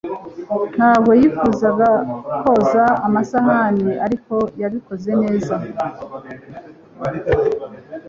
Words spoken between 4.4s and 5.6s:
yabikoze neza